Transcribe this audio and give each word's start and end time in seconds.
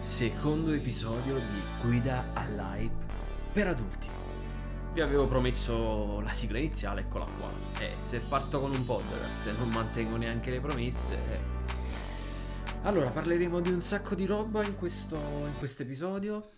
secondo 0.00 0.72
episodio 0.72 1.34
di 1.36 1.60
Guida 1.82 2.24
all'hype 2.32 3.04
per 3.52 3.68
adulti. 3.68 4.08
Vi 4.94 5.00
avevo 5.02 5.26
promesso 5.26 6.20
la 6.20 6.32
sigla 6.32 6.58
iniziale, 6.58 7.02
eccola 7.02 7.26
qua. 7.26 7.50
E 7.78 7.92
se 7.96 8.20
parto 8.20 8.60
con 8.60 8.70
un 8.70 8.84
podcast 8.84 9.48
e 9.48 9.52
non 9.52 9.68
mantengo 9.68 10.16
neanche 10.16 10.50
le 10.50 10.60
promesse... 10.60 11.58
Allora, 12.82 13.10
parleremo 13.10 13.60
di 13.60 13.70
un 13.70 13.82
sacco 13.82 14.14
di 14.14 14.24
roba 14.24 14.64
in 14.64 14.76
questo 14.76 15.18
episodio. 15.78 16.52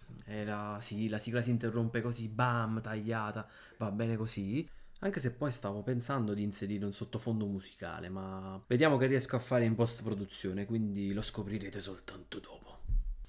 La, 0.45 0.79
sì, 0.81 1.09
la 1.09 1.19
sigla 1.19 1.41
si 1.41 1.51
interrompe 1.51 2.01
così, 2.01 2.29
bam, 2.29 2.81
tagliata, 2.81 3.47
va 3.79 3.91
bene 3.91 4.17
così. 4.17 4.67
Anche 5.01 5.19
se 5.19 5.33
poi 5.35 5.51
stavo 5.51 5.83
pensando 5.83 6.33
di 6.33 6.45
inserire 6.45 6.85
un 6.85 6.93
sottofondo 6.93 7.45
musicale, 7.45 8.09
ma 8.09 8.63
vediamo 8.69 8.97
che 8.99 9.07
riesco 9.07 9.35
a 9.35 9.41
fare 9.41 9.65
in 9.65 9.75
post 9.75 10.05
produzione, 10.05 10.65
quindi 10.65 11.13
lo 11.13 11.23
scoprirete 11.23 11.81
soltanto 11.81 12.39
dopo. 12.39 12.72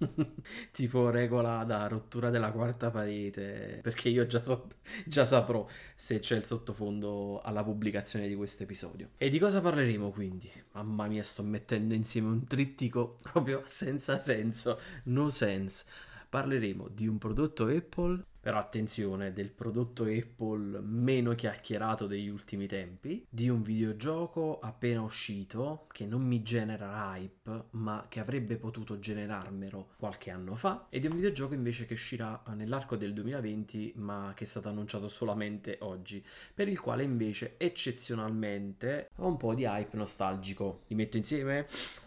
tipo 0.71 1.09
regola 1.09 1.63
da 1.63 1.87
rottura 1.87 2.29
della 2.29 2.51
quarta 2.51 2.91
parete, 2.91 3.79
perché 3.81 4.09
io 4.09 4.25
già, 4.25 4.41
so, 4.41 4.69
già 5.05 5.25
saprò 5.25 5.65
se 5.95 6.19
c'è 6.19 6.35
il 6.35 6.45
sottofondo 6.45 7.41
alla 7.41 7.63
pubblicazione 7.63 8.27
di 8.27 8.35
questo 8.35 8.63
episodio. 8.63 9.09
E 9.17 9.29
di 9.29 9.39
cosa 9.39 9.61
parleremo 9.61 10.11
quindi? 10.11 10.49
Mamma 10.73 11.07
mia, 11.07 11.23
sto 11.23 11.43
mettendo 11.43 11.93
insieme 11.93 12.29
un 12.29 12.43
trittico 12.45 13.19
proprio 13.21 13.61
senza 13.65 14.19
senso, 14.19 14.79
no 15.05 15.29
sense. 15.29 15.85
Parleremo 16.33 16.87
di 16.87 17.05
un 17.05 17.19
prodotto 17.19 17.67
Apple 17.67 18.25
però 18.43 18.57
attenzione, 18.57 19.31
del 19.31 19.51
prodotto 19.51 20.03
Apple 20.03 20.81
meno 20.81 21.33
chiacchierato 21.33 22.07
degli 22.07 22.27
ultimi 22.27 22.67
tempi, 22.67 23.25
di 23.29 23.47
un 23.47 23.61
videogioco 23.61 24.59
appena 24.59 25.01
uscito 25.01 25.87
che 25.93 26.05
non 26.05 26.23
mi 26.23 26.41
genera 26.41 27.15
hype, 27.15 27.67
ma 27.69 28.07
che 28.09 28.19
avrebbe 28.19 28.57
potuto 28.57 28.99
generarmelo 28.99 29.91
qualche 29.97 30.29
anno 30.29 30.55
fa, 30.55 30.87
e 30.89 30.99
di 30.99 31.07
un 31.07 31.15
videogioco 31.15 31.53
invece 31.53 31.85
che 31.85 31.93
uscirà 31.93 32.43
nell'arco 32.53 32.97
del 32.97 33.13
2020, 33.13 33.93
ma 33.95 34.33
che 34.35 34.43
è 34.43 34.47
stato 34.47 34.67
annunciato 34.67 35.07
solamente 35.07 35.77
oggi, 35.79 36.21
per 36.53 36.67
il 36.67 36.81
quale 36.81 37.03
invece 37.03 37.55
eccezionalmente 37.55 39.09
ho 39.17 39.27
un 39.27 39.37
po' 39.37 39.53
di 39.53 39.63
hype 39.63 39.95
nostalgico. 39.95 40.81
Li 40.87 40.95
metto 40.95 41.15
insieme? 41.15 41.65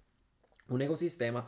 un 0.67 0.81
ecosistema 0.81 1.45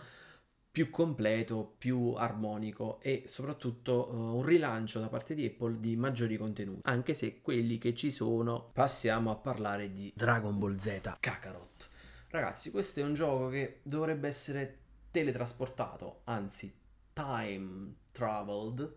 più 0.71 0.91
completo, 0.91 1.75
più 1.79 2.15
armonico 2.17 2.99
e 3.01 3.23
soprattutto 3.27 4.09
uh, 4.11 4.37
un 4.37 4.45
rilancio 4.45 4.99
da 4.99 5.09
parte 5.09 5.35
di 5.35 5.45
Apple 5.45 5.79
di 5.79 5.97
maggiori 5.97 6.37
contenuti, 6.37 6.81
anche 6.85 7.15
se 7.15 7.41
quelli 7.41 7.79
che 7.79 7.95
ci 7.95 8.11
sono 8.11 8.71
passiamo 8.73 9.31
a 9.31 9.37
parlare 9.37 9.93
di 9.93 10.13
Dragon 10.15 10.59
Ball 10.59 10.79
Z 10.79 11.19
Kakarot. 11.21 11.89
Ragazzi, 12.31 12.71
questo 12.71 13.01
è 13.01 13.05
un 13.05 13.15
gioco 13.15 13.49
che 13.49 13.81
dovrebbe 13.83 14.27
essere 14.27 14.79
teletrasportato, 15.11 16.23
anzi 16.25 16.85
time 17.17 17.95
traveled, 18.13 18.95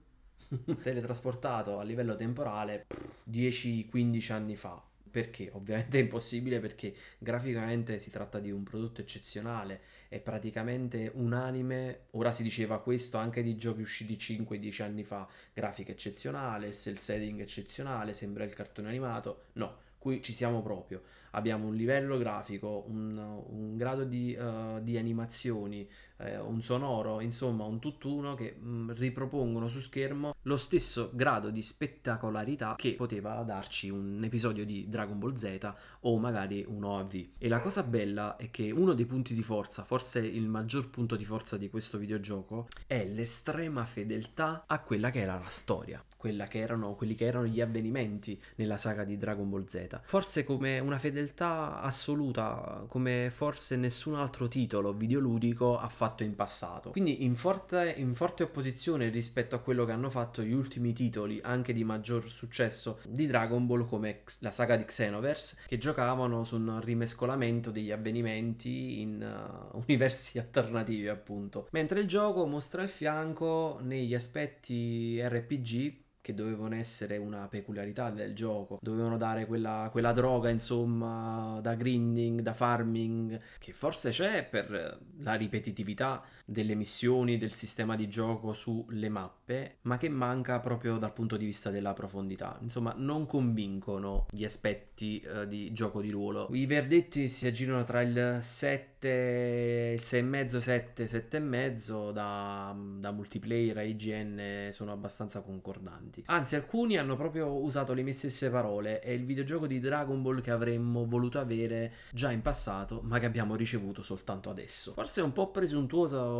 teletrasportato 0.83 1.79
a 1.79 1.83
livello 1.83 2.17
temporale 2.17 2.85
10-15 3.31 4.33
anni 4.33 4.57
fa. 4.57 4.83
Perché? 5.09 5.49
Ovviamente 5.53 5.97
è 5.97 6.01
impossibile 6.01 6.59
perché 6.59 6.93
graficamente 7.17 7.97
si 7.97 8.11
tratta 8.11 8.39
di 8.39 8.51
un 8.51 8.61
prodotto 8.63 8.99
eccezionale, 9.01 9.81
è 10.09 10.19
praticamente 10.19 11.09
unanime, 11.15 12.07
ora 12.11 12.31
si 12.33 12.43
diceva 12.43 12.79
questo 12.79 13.17
anche 13.17 13.41
di 13.41 13.55
giochi 13.55 13.81
usciti 13.81 14.17
5-10 14.17 14.83
anni 14.83 15.03
fa, 15.03 15.27
grafica 15.53 15.93
eccezionale, 15.93 16.73
cell 16.73 16.95
setting 16.95 17.39
eccezionale, 17.39 18.13
sembra 18.13 18.43
il 18.43 18.53
cartone 18.53 18.89
animato, 18.89 19.45
no, 19.53 19.77
qui 19.97 20.21
ci 20.21 20.33
siamo 20.33 20.61
proprio 20.61 21.01
abbiamo 21.31 21.67
un 21.67 21.75
livello 21.75 22.17
grafico, 22.17 22.85
un, 22.87 23.17
un 23.17 23.68
grado 23.79 24.03
di, 24.03 24.37
uh, 24.37 24.79
di 24.81 24.97
animazioni, 24.97 25.89
eh, 26.17 26.37
un 26.37 26.61
sonoro, 26.61 27.21
insomma 27.21 27.63
un 27.63 27.79
tutt'uno 27.79 28.35
che 28.35 28.55
mh, 28.59 28.69
mm, 28.69 28.91
ripropongono 28.91 29.67
su 29.67 29.79
schermo 29.79 30.35
lo 30.43 30.57
stesso 30.57 31.11
grado 31.13 31.49
di 31.49 31.61
spettacolarità 31.61 32.75
che 32.75 32.93
poteva 32.93 33.41
darci 33.43 33.89
un 33.89 34.21
episodio 34.23 34.65
di 34.65 34.87
Dragon 34.87 35.17
Ball 35.17 35.35
Z 35.35 35.73
o 36.01 36.17
magari 36.17 36.65
un 36.67 36.83
OAV. 36.83 37.27
E 37.37 37.47
la 37.47 37.61
cosa 37.61 37.83
bella 37.83 38.35
è 38.35 38.49
che 38.49 38.71
uno 38.71 38.93
dei 38.93 39.05
punti 39.05 39.33
di 39.33 39.43
forza, 39.43 39.83
forse 39.83 40.19
il 40.19 40.47
maggior 40.47 40.89
punto 40.89 41.15
di 41.15 41.25
forza 41.25 41.57
di 41.57 41.69
questo 41.69 41.97
videogioco, 41.97 42.67
è 42.85 43.05
l'estrema 43.05 43.85
fedeltà 43.85 44.65
a 44.67 44.79
quella 44.81 45.11
che 45.11 45.21
era 45.21 45.39
la 45.39 45.49
storia, 45.49 46.03
quella 46.17 46.47
che 46.47 46.59
erano, 46.59 46.95
quelli 46.95 47.15
che 47.15 47.25
erano 47.25 47.45
gli 47.45 47.61
avvenimenti 47.61 48.39
nella 48.55 48.77
saga 48.77 49.05
di 49.05 49.17
Dragon 49.17 49.49
Ball 49.49 49.65
Z. 49.65 50.01
Forse 50.03 50.43
come 50.43 50.79
una 50.79 50.99
fedeltà 50.99 51.79
assoluta, 51.81 52.83
come 52.89 53.29
forse 53.33 53.68
nessun 53.75 54.15
altro 54.15 54.47
titolo 54.47 54.93
videoludico 54.93 55.77
ha 55.77 55.89
fatto 55.89 56.23
in 56.23 56.35
passato. 56.35 56.91
Quindi 56.91 57.23
in 57.23 57.35
forte, 57.35 57.93
in 57.97 58.15
forte 58.15 58.43
opposizione 58.43 59.09
rispetto 59.09 59.55
a 59.55 59.59
quello 59.59 59.85
che 59.85 59.91
hanno 59.91 60.09
fatto 60.09 60.41
gli 60.41 60.53
ultimi 60.53 60.93
titoli, 60.93 61.39
anche 61.43 61.73
di 61.73 61.83
maggior 61.83 62.29
successo, 62.29 62.99
di 63.07 63.27
Dragon 63.27 63.65
Ball 63.65 63.85
come 63.87 64.23
la 64.39 64.51
saga 64.51 64.75
di 64.75 64.85
Xenoverse, 64.85 65.57
che 65.67 65.77
giocavano 65.77 66.43
su 66.43 66.55
un 66.55 66.79
rimescolamento 66.81 67.71
degli 67.71 67.91
avvenimenti 67.91 69.01
in 69.01 69.71
uh, 69.73 69.77
universi 69.87 70.39
alternativi, 70.39 71.07
appunto. 71.07 71.67
Mentre 71.71 71.99
il 72.01 72.07
gioco 72.07 72.45
mostra 72.45 72.81
il 72.81 72.89
fianco 72.89 73.79
negli 73.81 74.13
aspetti 74.13 75.21
RPG 75.21 76.07
che 76.21 76.33
dovevano 76.33 76.75
essere 76.75 77.17
una 77.17 77.47
peculiarità 77.47 78.09
del 78.09 78.33
gioco, 78.33 78.79
dovevano 78.81 79.17
dare 79.17 79.45
quella, 79.45 79.89
quella, 79.91 80.11
droga, 80.11 80.49
insomma, 80.49 81.59
da 81.61 81.75
grinding, 81.75 82.41
da 82.41 82.53
farming, 82.53 83.39
che 83.57 83.73
forse 83.73 84.11
c'è 84.11 84.47
per 84.47 84.99
la 85.19 85.33
ripetitività 85.35 86.23
delle 86.49 86.75
missioni, 86.75 87.37
del 87.37 87.53
sistema 87.53 87.95
di 87.95 88.07
gioco 88.09 88.53
sulle 88.53 89.09
mappe, 89.09 89.77
ma 89.83 89.97
che 89.97 90.09
manca 90.09 90.59
proprio 90.59 90.97
dal 90.97 91.13
punto 91.13 91.37
di 91.37 91.45
vista 91.45 91.69
della 91.69 91.93
profondità. 91.93 92.57
Insomma, 92.61 92.93
non 92.97 93.25
convincono 93.25 94.25
gli 94.29 94.43
aspetti 94.43 95.23
uh, 95.25 95.45
di 95.45 95.71
gioco 95.71 96.01
di 96.01 96.09
ruolo. 96.09 96.47
I 96.51 96.65
verdetti 96.65 97.29
si 97.29 97.47
aggirano 97.47 97.83
tra 97.83 98.01
il 98.01 98.37
7, 98.41 99.95
il 99.95 100.01
6,5, 100.01 100.57
7, 100.57 101.05
7,5 101.05 102.11
da, 102.11 102.75
da 102.97 103.11
multiplayer 103.11 103.77
a 103.77 103.83
IGN 103.83 104.69
sono 104.71 104.91
abbastanza 104.91 105.41
concordanti. 105.41 106.23
Anzi, 106.27 106.55
alcuni 106.55 106.97
hanno 106.97 107.15
proprio 107.15 107.61
usato 107.61 107.93
le 107.93 108.01
mie 108.01 108.13
stesse 108.13 108.49
parole. 108.49 108.99
È 108.99 109.11
il 109.11 109.25
videogioco 109.25 109.67
di 109.67 109.79
Dragon 109.79 110.21
Ball 110.21 110.41
che 110.41 110.51
avremmo 110.51 111.05
voluto 111.05 111.39
avere 111.39 111.93
già 112.11 112.31
in 112.31 112.41
passato, 112.41 113.01
ma 113.03 113.19
che 113.19 113.25
abbiamo 113.25 113.55
ricevuto 113.55 114.01
soltanto 114.01 114.49
adesso. 114.49 114.93
Forse 114.93 115.21
è 115.21 115.23
un 115.23 115.33
po' 115.33 115.51
presuntuoso 115.51 116.38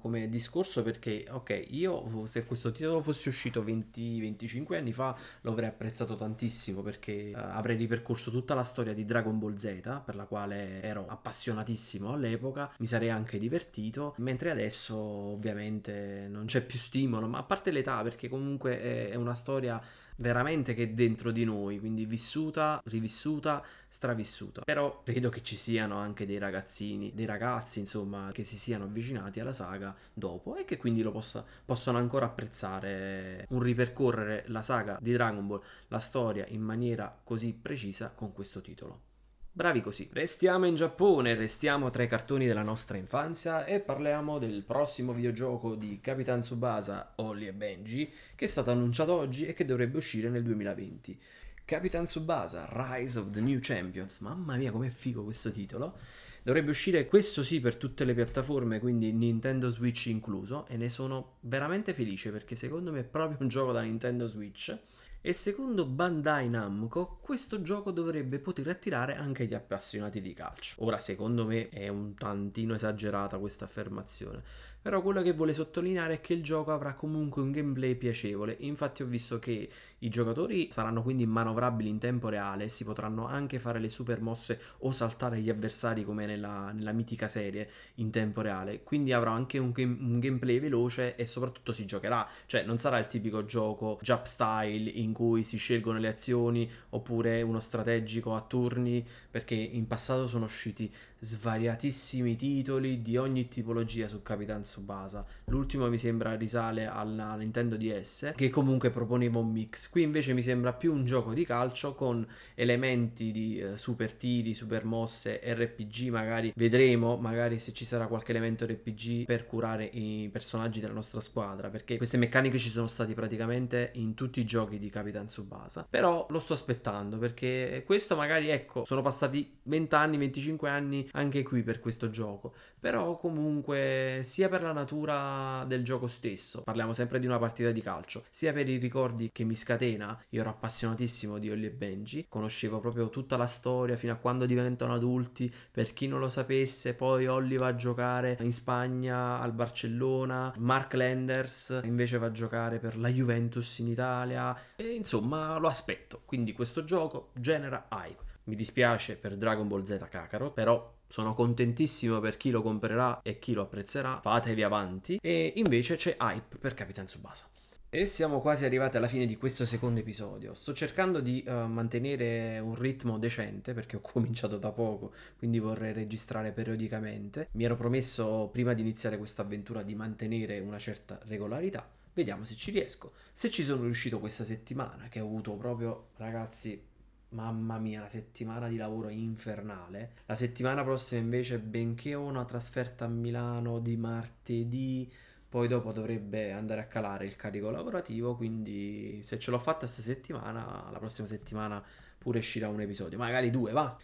come 0.00 0.28
discorso 0.28 0.82
perché, 0.82 1.26
ok, 1.28 1.66
io 1.70 2.26
se 2.26 2.44
questo 2.44 2.72
titolo 2.72 3.00
fosse 3.00 3.28
uscito 3.28 3.62
20-25 3.62 4.76
anni 4.76 4.92
fa 4.92 5.16
lo 5.42 5.50
avrei 5.50 5.68
apprezzato 5.68 6.16
tantissimo 6.16 6.82
perché 6.82 7.32
uh, 7.34 7.38
avrei 7.38 7.76
ripercorso 7.76 8.30
tutta 8.30 8.54
la 8.54 8.64
storia 8.64 8.94
di 8.94 9.04
Dragon 9.04 9.38
Ball 9.38 9.56
Z, 9.56 10.02
per 10.04 10.14
la 10.14 10.24
quale 10.24 10.82
ero 10.82 11.06
appassionatissimo 11.08 12.12
all'epoca, 12.12 12.72
mi 12.78 12.86
sarei 12.86 13.10
anche 13.10 13.38
divertito, 13.38 14.14
mentre 14.18 14.50
adesso 14.50 14.96
ovviamente 14.96 16.26
non 16.28 16.46
c'è 16.46 16.64
più 16.64 16.78
stimolo, 16.78 17.26
ma 17.26 17.38
a 17.38 17.42
parte 17.42 17.70
l'età 17.70 18.02
perché 18.02 18.28
comunque 18.28 18.80
è, 18.80 19.10
è 19.10 19.14
una 19.14 19.34
storia 19.34 19.80
veramente 20.16 20.74
che 20.74 20.84
è 20.84 20.88
dentro 20.88 21.30
di 21.30 21.44
noi, 21.44 21.78
quindi 21.78 22.06
vissuta, 22.06 22.80
rivissuta, 22.84 23.64
stravissuta. 23.88 24.62
Però 24.64 25.02
vedo 25.04 25.28
che 25.28 25.42
ci 25.42 25.56
siano 25.56 25.96
anche 25.96 26.26
dei 26.26 26.38
ragazzini, 26.38 27.12
dei 27.14 27.26
ragazzi, 27.26 27.78
insomma, 27.80 28.30
che 28.32 28.44
si 28.44 28.56
siano 28.56 28.84
avvicinati 28.84 29.40
alla 29.40 29.52
saga 29.52 29.94
dopo 30.12 30.56
e 30.56 30.64
che 30.64 30.76
quindi 30.76 31.02
lo 31.02 31.12
possa, 31.12 31.44
possono 31.64 31.98
ancora 31.98 32.26
apprezzare 32.26 33.46
un 33.50 33.60
ripercorrere 33.60 34.44
la 34.48 34.62
saga 34.62 34.98
di 35.00 35.12
Dragon 35.12 35.46
Ball, 35.46 35.62
la 35.88 35.98
storia 35.98 36.46
in 36.48 36.62
maniera 36.62 37.20
così 37.22 37.52
precisa 37.52 38.10
con 38.10 38.32
questo 38.32 38.60
titolo. 38.60 39.12
Bravi 39.56 39.82
così. 39.82 40.08
Restiamo 40.10 40.66
in 40.66 40.74
Giappone, 40.74 41.36
restiamo 41.36 41.88
tra 41.88 42.02
i 42.02 42.08
cartoni 42.08 42.44
della 42.44 42.64
nostra 42.64 42.96
infanzia 42.96 43.64
e 43.64 43.78
parliamo 43.78 44.40
del 44.40 44.64
prossimo 44.64 45.12
videogioco 45.12 45.76
di 45.76 46.00
Capitan 46.00 46.40
Tsubasa, 46.40 47.12
Holly 47.14 47.46
e 47.46 47.52
Benji, 47.52 48.12
che 48.34 48.46
è 48.46 48.48
stato 48.48 48.72
annunciato 48.72 49.12
oggi 49.12 49.46
e 49.46 49.54
che 49.54 49.64
dovrebbe 49.64 49.98
uscire 49.98 50.28
nel 50.28 50.42
2020. 50.42 51.20
Capitan 51.64 52.02
Tsubasa, 52.02 52.66
Rise 52.68 53.20
of 53.20 53.30
the 53.30 53.40
New 53.40 53.60
Champions, 53.62 54.18
mamma 54.18 54.56
mia 54.56 54.72
com'è 54.72 54.88
figo 54.88 55.22
questo 55.22 55.52
titolo. 55.52 55.98
Dovrebbe 56.42 56.72
uscire 56.72 57.06
questo 57.06 57.44
sì 57.44 57.60
per 57.60 57.76
tutte 57.76 58.04
le 58.04 58.14
piattaforme, 58.14 58.80
quindi 58.80 59.12
Nintendo 59.12 59.68
Switch 59.68 60.06
incluso, 60.06 60.66
e 60.66 60.76
ne 60.76 60.88
sono 60.88 61.36
veramente 61.42 61.94
felice 61.94 62.32
perché 62.32 62.56
secondo 62.56 62.90
me 62.90 62.98
è 62.98 63.04
proprio 63.04 63.38
un 63.40 63.46
gioco 63.46 63.70
da 63.70 63.82
Nintendo 63.82 64.26
Switch 64.26 64.76
e 65.26 65.32
secondo 65.32 65.86
Bandai 65.86 66.50
Namco 66.50 67.16
questo 67.22 67.62
gioco 67.62 67.90
dovrebbe 67.90 68.40
poter 68.40 68.68
attirare 68.68 69.16
anche 69.16 69.46
gli 69.46 69.54
appassionati 69.54 70.20
di 70.20 70.34
calcio. 70.34 70.84
Ora 70.84 70.98
secondo 70.98 71.46
me 71.46 71.70
è 71.70 71.88
un 71.88 72.14
tantino 72.14 72.74
esagerata 72.74 73.38
questa 73.38 73.64
affermazione, 73.64 74.42
però 74.84 75.00
quello 75.00 75.22
che 75.22 75.32
vuole 75.32 75.54
sottolineare 75.54 76.12
è 76.16 76.20
che 76.20 76.34
il 76.34 76.42
gioco 76.42 76.70
avrà 76.70 76.92
comunque 76.92 77.40
un 77.40 77.52
gameplay 77.52 77.94
piacevole. 77.94 78.54
Infatti 78.60 79.02
ho 79.02 79.06
visto 79.06 79.38
che 79.38 79.66
i 80.00 80.10
giocatori 80.10 80.68
saranno 80.70 81.02
quindi 81.02 81.24
manovrabili 81.24 81.88
in 81.88 81.96
tempo 81.96 82.28
reale, 82.28 82.68
si 82.68 82.84
potranno 82.84 83.26
anche 83.26 83.58
fare 83.58 83.78
le 83.78 83.88
super 83.88 84.20
mosse 84.20 84.60
o 84.80 84.92
saltare 84.92 85.40
gli 85.40 85.48
avversari 85.48 86.04
come 86.04 86.26
nella, 86.26 86.70
nella 86.72 86.92
mitica 86.92 87.28
serie 87.28 87.66
in 87.94 88.10
tempo 88.10 88.42
reale. 88.42 88.82
Quindi 88.82 89.14
avrà 89.14 89.30
anche 89.30 89.56
un, 89.56 89.70
game, 89.70 89.96
un, 89.98 90.18
gameplay 90.18 90.60
veloce 90.60 91.16
e 91.16 91.24
soprattutto 91.24 91.72
si 91.72 91.86
giocherà. 91.86 92.28
Cioè 92.44 92.64
non 92.64 92.76
sarà 92.76 92.98
il 92.98 93.06
tipico 93.06 93.46
gioco 93.46 93.98
jump 94.02 94.26
style 94.26 94.90
in 94.90 95.14
cui 95.14 95.44
si 95.44 95.56
scelgono 95.56 95.98
le 95.98 96.08
azioni 96.08 96.70
oppure 96.90 97.40
uno 97.40 97.60
strategico 97.60 98.34
a 98.34 98.42
turni 98.42 99.02
perché 99.30 99.54
in 99.54 99.86
passato 99.86 100.28
sono 100.28 100.44
usciti 100.44 100.92
svariatissimi 101.24 102.36
titoli 102.36 103.00
di 103.00 103.16
ogni 103.16 103.48
tipologia 103.48 104.08
su 104.08 104.22
Capitan 104.22 104.62
Tsubasa. 104.74 105.24
L'ultimo 105.46 105.88
mi 105.88 105.98
sembra 105.98 106.34
risale 106.34 106.86
alla 106.86 107.36
Nintendo 107.36 107.76
DS, 107.76 108.32
che 108.34 108.50
comunque 108.50 108.90
proponeva 108.90 109.38
un 109.38 109.52
mix. 109.52 109.88
Qui 109.88 110.02
invece 110.02 110.32
mi 110.32 110.42
sembra 110.42 110.72
più 110.72 110.92
un 110.92 111.04
gioco 111.04 111.32
di 111.32 111.44
calcio 111.44 111.94
con 111.94 112.26
elementi 112.54 113.30
di 113.30 113.60
eh, 113.60 113.76
super 113.76 114.12
tiri, 114.12 114.52
super 114.52 114.84
mosse, 114.84 115.40
RPG, 115.44 116.08
magari 116.08 116.52
vedremo, 116.56 117.16
magari 117.16 117.60
se 117.60 117.72
ci 117.72 117.84
sarà 117.84 118.08
qualche 118.08 118.32
elemento 118.32 118.66
RPG 118.66 119.26
per 119.26 119.46
curare 119.46 119.84
i 119.84 120.28
personaggi 120.32 120.80
della 120.80 120.92
nostra 120.92 121.20
squadra, 121.20 121.68
perché 121.68 121.96
queste 121.96 122.16
meccaniche 122.16 122.58
ci 122.58 122.68
sono 122.68 122.88
state 122.88 123.14
praticamente 123.14 123.92
in 123.94 124.14
tutti 124.14 124.40
i 124.40 124.44
giochi 124.44 124.78
di 124.78 124.90
Capitan 124.90 125.26
Tsubasa. 125.26 125.86
Però 125.88 126.26
lo 126.30 126.40
sto 126.40 126.54
aspettando 126.54 127.16
perché 127.18 127.84
questo 127.86 128.16
magari 128.16 128.48
ecco, 128.48 128.84
sono 128.84 129.02
passati 129.02 129.58
20 129.62 129.94
anni, 129.94 130.16
25 130.18 130.68
anni 130.68 131.08
anche 131.12 131.44
qui 131.44 131.62
per 131.62 131.78
questo 131.78 132.10
gioco. 132.10 132.54
Però 132.80 133.16
comunque 133.16 134.20
sia 134.24 134.48
per 134.48 134.62
la 134.64 134.72
natura 134.72 135.64
del 135.66 135.84
gioco 135.84 136.06
stesso, 136.06 136.62
parliamo 136.62 136.92
sempre 136.92 137.18
di 137.18 137.26
una 137.26 137.38
partita 137.38 137.70
di 137.70 137.80
calcio, 137.80 138.24
sia 138.30 138.52
per 138.52 138.68
i 138.68 138.78
ricordi 138.78 139.30
che 139.32 139.44
mi 139.44 139.54
scatena, 139.54 140.18
io 140.30 140.40
ero 140.40 140.50
appassionatissimo 140.50 141.38
di 141.38 141.50
Holly 141.50 141.66
e 141.66 141.70
Benji, 141.70 142.26
conoscevo 142.28 142.80
proprio 142.80 143.10
tutta 143.10 143.36
la 143.36 143.46
storia 143.46 143.96
fino 143.96 144.12
a 144.12 144.16
quando 144.16 144.46
diventano 144.46 144.94
adulti, 144.94 145.52
per 145.70 145.92
chi 145.92 146.08
non 146.08 146.20
lo 146.20 146.28
sapesse, 146.28 146.94
poi 146.94 147.26
Holly 147.26 147.56
va 147.56 147.68
a 147.68 147.76
giocare 147.76 148.38
in 148.40 148.52
Spagna 148.52 149.40
al 149.40 149.52
Barcellona, 149.52 150.52
Mark 150.58 150.94
Lenders 150.94 151.80
invece 151.84 152.18
va 152.18 152.26
a 152.26 152.32
giocare 152.32 152.78
per 152.78 152.96
la 152.96 153.08
Juventus 153.08 153.78
in 153.78 153.88
Italia. 153.88 154.56
E 154.76 154.94
insomma 154.94 155.58
lo 155.58 155.68
aspetto, 155.68 156.22
quindi 156.24 156.52
questo 156.52 156.84
gioco 156.84 157.30
genera 157.34 157.88
hype. 157.90 158.32
Mi 158.44 158.56
dispiace 158.56 159.16
per 159.16 159.36
Dragon 159.36 159.66
Ball 159.66 159.84
Z 159.84 160.06
Kakarot, 160.10 160.52
però 160.52 160.92
sono 161.14 161.32
contentissimo 161.32 162.18
per 162.18 162.36
chi 162.36 162.50
lo 162.50 162.60
comprerà 162.60 163.22
e 163.22 163.38
chi 163.38 163.52
lo 163.52 163.62
apprezzerà. 163.62 164.18
Fatevi 164.20 164.64
avanti. 164.64 165.20
E 165.22 165.52
invece 165.54 165.94
c'è 165.94 166.16
hype 166.18 166.58
per 166.58 166.74
Capitan 166.74 167.04
Tsubasa. 167.04 167.48
E 167.88 168.04
siamo 168.04 168.40
quasi 168.40 168.64
arrivati 168.64 168.96
alla 168.96 169.06
fine 169.06 169.24
di 169.24 169.36
questo 169.36 169.64
secondo 169.64 170.00
episodio. 170.00 170.54
Sto 170.54 170.72
cercando 170.72 171.20
di 171.20 171.44
uh, 171.46 171.52
mantenere 171.68 172.58
un 172.58 172.74
ritmo 172.74 173.16
decente 173.16 173.74
perché 173.74 173.94
ho 173.94 174.00
cominciato 174.02 174.58
da 174.58 174.72
poco, 174.72 175.12
quindi 175.38 175.60
vorrei 175.60 175.92
registrare 175.92 176.50
periodicamente. 176.50 177.46
Mi 177.52 177.62
ero 177.62 177.76
promesso 177.76 178.48
prima 178.50 178.72
di 178.72 178.80
iniziare 178.80 179.16
questa 179.16 179.42
avventura 179.42 179.84
di 179.84 179.94
mantenere 179.94 180.58
una 180.58 180.80
certa 180.80 181.20
regolarità. 181.26 181.88
Vediamo 182.12 182.42
se 182.42 182.56
ci 182.56 182.72
riesco. 182.72 183.12
Se 183.32 183.50
ci 183.50 183.62
sono 183.62 183.84
riuscito 183.84 184.18
questa 184.18 184.42
settimana, 184.42 185.06
che 185.08 185.20
ho 185.20 185.26
avuto 185.26 185.52
proprio, 185.52 186.08
ragazzi, 186.16 186.92
mamma 187.34 187.78
mia, 187.78 188.00
la 188.00 188.08
settimana 188.08 188.68
di 188.68 188.76
lavoro 188.76 189.08
infernale. 189.08 190.12
La 190.26 190.36
settimana 190.36 190.82
prossima 190.82 191.20
invece, 191.20 191.58
benché 191.58 192.14
ho 192.14 192.22
una 192.22 192.44
trasferta 192.44 193.04
a 193.04 193.08
Milano 193.08 193.80
di 193.80 193.96
martedì, 193.96 195.12
poi 195.48 195.68
dopo 195.68 195.92
dovrebbe 195.92 196.52
andare 196.52 196.80
a 196.80 196.86
calare 196.86 197.26
il 197.26 197.36
carico 197.36 197.70
lavorativo, 197.70 198.36
quindi 198.36 199.20
se 199.22 199.38
ce 199.38 199.50
l'ho 199.50 199.58
fatta 199.58 199.80
questa 199.80 200.02
settimana, 200.02 200.88
la 200.90 200.98
prossima 200.98 201.26
settimana 201.26 201.82
pure 202.16 202.38
uscirà 202.38 202.68
un 202.68 202.80
episodio, 202.80 203.18
magari 203.18 203.50
due, 203.50 203.72
va. 203.72 203.96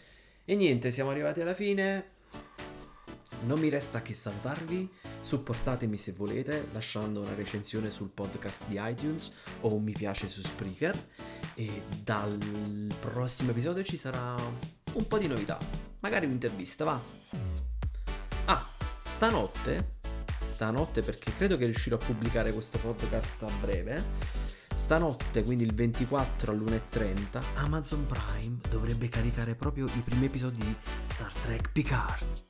E 0.45 0.55
niente, 0.57 0.91
siamo 0.91 1.11
arrivati 1.11 1.41
alla 1.41 1.55
fine. 1.55 2.19
Non 3.43 3.59
mi 3.59 3.71
resta 3.71 4.03
che 4.03 4.13
salutarvi, 4.13 4.89
supportatemi 5.21 5.97
se 5.97 6.13
volete 6.13 6.69
lasciando 6.73 7.21
una 7.21 7.35
recensione 7.35 7.91
sul 7.91 8.11
podcast 8.11 8.67
di 8.67 8.79
iTunes 8.79 9.33
o 9.61 9.75
un 9.75 9.83
mi 9.83 9.93
piace 9.93 10.29
su 10.29 10.43
Spreaker. 10.43 11.09
E 11.55 11.83
dal 12.03 12.39
prossimo 13.01 13.51
episodio 13.51 13.83
ci 13.83 13.97
sarà 13.97 14.35
un 14.35 15.07
po' 15.07 15.19
di 15.19 15.27
novità, 15.27 15.59
magari 16.01 16.27
un'intervista, 16.27 16.85
va. 16.85 17.01
Ah, 18.45 18.67
stanotte, 19.05 19.97
stanotte 20.39 21.01
perché 21.03 21.33
credo 21.37 21.57
che 21.57 21.65
riuscirò 21.65 21.97
a 21.97 22.05
pubblicare 22.05 22.53
questo 22.53 22.79
podcast 22.79 23.43
a 23.45 23.51
breve, 23.59 24.05
stanotte, 24.75 25.43
quindi 25.43 25.65
il 25.65 25.75
24 25.75 26.53
all'1.30, 26.53 27.43
Amazon 27.55 28.07
Prime 28.07 28.59
dovrebbe 28.69 29.09
caricare 29.09 29.55
proprio 29.55 29.87
i 29.87 30.03
primi 30.05 30.27
episodi 30.27 30.59
di 30.59 30.75
Star 31.03 31.33
Trek 31.33 31.73
Picard. 31.73 32.50